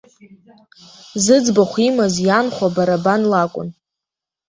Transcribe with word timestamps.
Зыӡбахә 1.23 1.77
имаз 1.87 2.15
ианхәа, 2.27 2.67
бара 2.75 2.97
бан 3.03 3.21
лакәын. 3.31 3.69